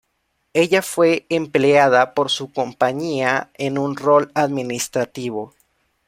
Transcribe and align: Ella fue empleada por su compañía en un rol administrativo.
Ella 0.55 0.81
fue 0.81 1.27
empleada 1.29 2.15
por 2.15 2.31
su 2.31 2.51
compañía 2.51 3.51
en 3.53 3.77
un 3.77 3.95
rol 3.95 4.31
administrativo. 4.33 5.53